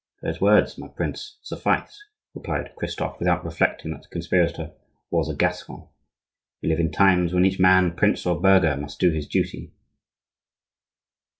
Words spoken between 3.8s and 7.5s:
that the conspirator was a Gascon. "We live in times when